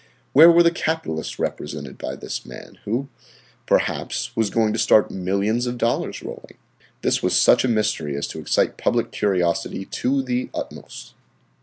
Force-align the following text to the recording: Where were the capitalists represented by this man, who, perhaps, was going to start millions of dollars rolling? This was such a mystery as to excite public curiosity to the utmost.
Where 0.33 0.51
were 0.51 0.63
the 0.63 0.71
capitalists 0.71 1.37
represented 1.37 1.99
by 1.99 2.15
this 2.15 2.43
man, 2.43 2.79
who, 2.85 3.07
perhaps, 3.67 4.35
was 4.35 4.49
going 4.49 4.73
to 4.73 4.79
start 4.79 5.11
millions 5.11 5.67
of 5.67 5.77
dollars 5.77 6.23
rolling? 6.23 6.57
This 7.03 7.21
was 7.21 7.37
such 7.37 7.63
a 7.63 7.67
mystery 7.67 8.15
as 8.17 8.25
to 8.29 8.39
excite 8.39 8.77
public 8.77 9.11
curiosity 9.11 9.85
to 9.85 10.23
the 10.23 10.49
utmost. 10.55 11.13